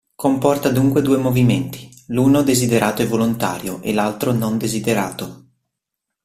Comporta 0.15 0.71
dunque 0.71 1.03
due 1.03 1.17
movimenti: 1.17 1.87
l'uno 2.07 2.41
desiderato 2.41 3.03
e 3.03 3.05
volontario 3.05 3.83
e 3.83 3.93
l'altro 3.93 4.31
non 4.31 4.57
desiderato. 4.57 5.45